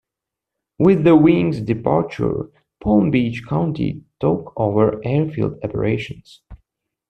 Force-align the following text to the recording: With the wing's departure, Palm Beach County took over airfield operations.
With 0.79 1.03
the 1.03 1.15
wing's 1.15 1.61
departure, 1.61 2.49
Palm 2.83 3.11
Beach 3.11 3.43
County 3.47 4.01
took 4.19 4.51
over 4.57 4.99
airfield 5.05 5.63
operations. 5.63 6.41